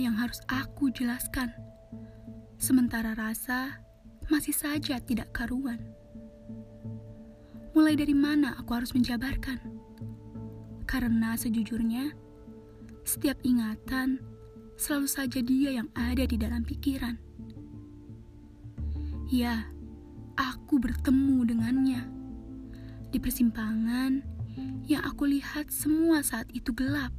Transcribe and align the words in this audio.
harus 0.00 0.40
aku 0.48 0.88
jelaskan. 0.88 1.52
Sementara 2.56 3.12
rasa 3.12 3.84
masih 4.32 4.56
saja 4.56 4.96
tidak 5.04 5.36
karuan. 5.36 5.76
Mulai 7.76 7.92
dari 7.92 8.16
mana 8.16 8.56
aku 8.56 8.72
harus 8.72 8.96
menjabarkan? 8.96 9.60
Karena 10.88 11.36
sejujurnya, 11.36 12.16
setiap 13.04 13.36
ingatan 13.44 14.16
selalu 14.80 15.08
saja 15.08 15.40
dia 15.44 15.76
yang 15.76 15.88
ada 15.92 16.24
di 16.24 16.40
dalam 16.40 16.64
pikiran. 16.64 17.20
Ya, 19.28 19.68
aku 20.40 20.80
bertemu 20.80 21.52
dengannya 21.52 22.00
di 23.12 23.20
persimpangan 23.20 24.24
yang 24.88 25.04
aku 25.04 25.28
lihat 25.28 25.68
semua 25.68 26.24
saat 26.24 26.48
itu 26.56 26.72
gelap. 26.72 27.12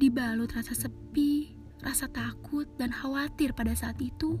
Dibalut 0.00 0.48
rasa 0.56 0.72
sepi, 0.72 1.52
rasa 1.84 2.08
takut, 2.08 2.64
dan 2.80 2.88
khawatir 2.88 3.52
pada 3.52 3.76
saat 3.76 4.00
itu. 4.00 4.40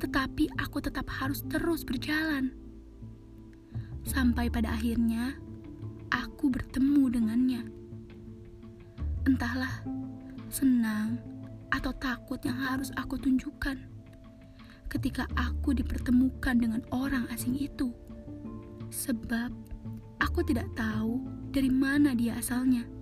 Tetapi 0.00 0.56
aku 0.56 0.80
tetap 0.80 1.04
harus 1.12 1.44
terus 1.52 1.84
berjalan. 1.84 2.56
Sampai 4.08 4.48
pada 4.48 4.72
akhirnya, 4.72 5.36
aku 6.08 6.48
bertemu 6.48 7.04
dengannya. 7.12 7.62
Entahlah, 9.28 9.84
senang 10.48 11.20
atau 11.68 11.92
takut 12.00 12.40
yang 12.40 12.56
harus 12.56 12.88
aku 12.96 13.20
tunjukkan 13.20 13.76
ketika 14.88 15.28
aku 15.36 15.76
dipertemukan 15.76 16.56
dengan 16.56 16.80
orang 16.88 17.28
asing 17.28 17.52
itu. 17.52 17.92
Sebab 18.88 19.52
aku 20.24 20.40
tidak 20.40 20.72
tahu 20.72 21.20
dari 21.52 21.68
mana 21.68 22.16
dia 22.16 22.40
asalnya. 22.40 22.95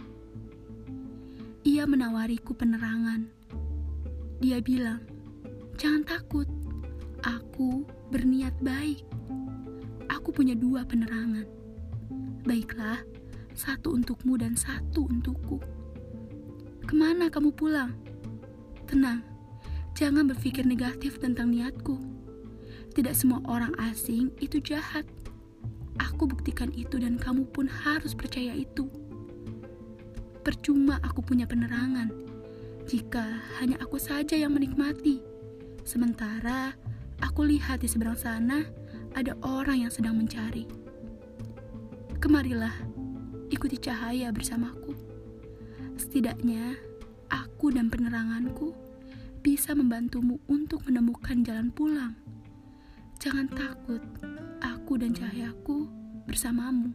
Menawariku 1.84 2.56
penerangan. 2.56 3.28
Dia 4.40 4.58
bilang, 4.58 5.04
"Jangan 5.76 6.02
takut, 6.02 6.48
aku 7.22 7.84
berniat 8.08 8.56
baik. 8.64 9.04
Aku 10.08 10.32
punya 10.32 10.56
dua 10.56 10.82
penerangan. 10.88 11.44
Baiklah, 12.42 12.98
satu 13.54 13.94
untukmu 13.94 14.34
dan 14.40 14.58
satu 14.58 15.06
untukku. 15.06 15.62
Ke 16.84 16.94
mana 16.96 17.30
kamu 17.30 17.54
pulang? 17.54 17.94
Tenang, 18.88 19.20
jangan 19.92 20.28
berpikir 20.28 20.66
negatif 20.66 21.22
tentang 21.22 21.54
niatku. 21.54 21.96
Tidak 22.96 23.12
semua 23.12 23.44
orang 23.44 23.76
asing 23.92 24.34
itu 24.40 24.56
jahat. 24.58 25.06
Aku 26.00 26.26
buktikan 26.26 26.74
itu 26.74 26.98
dan 26.98 27.20
kamu 27.20 27.46
pun 27.54 27.70
harus 27.70 28.16
percaya 28.16 28.56
itu. 28.56 28.90
Percuma 30.44 31.00
aku 31.00 31.24
punya 31.24 31.48
penerangan 31.48 32.12
jika 32.84 33.24
hanya 33.56 33.80
aku 33.80 33.96
saja 33.96 34.36
yang 34.36 34.52
menikmati. 34.52 35.24
Sementara 35.88 36.76
aku 37.24 37.48
lihat 37.48 37.80
di 37.80 37.88
seberang 37.88 38.20
sana 38.20 38.60
ada 39.16 39.32
orang 39.40 39.88
yang 39.88 39.92
sedang 39.92 40.20
mencari. 40.20 40.68
Kemarilah, 42.20 42.76
ikuti 43.48 43.80
cahaya 43.80 44.28
bersamaku. 44.36 44.92
Setidaknya 45.96 46.76
aku 47.32 47.72
dan 47.72 47.88
peneranganku 47.88 48.76
bisa 49.40 49.72
membantumu 49.72 50.36
untuk 50.44 50.84
menemukan 50.84 51.40
jalan 51.40 51.72
pulang. 51.72 52.12
Jangan 53.16 53.48
takut, 53.48 54.04
aku 54.60 55.00
dan 55.00 55.16
cahayaku 55.16 55.88
bersamamu. 56.28 56.92